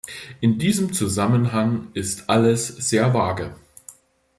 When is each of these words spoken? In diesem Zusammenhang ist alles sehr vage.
In 0.39 0.57
diesem 0.57 0.93
Zusammenhang 0.93 1.89
ist 1.93 2.27
alles 2.27 2.67
sehr 2.67 3.13
vage. 3.13 3.55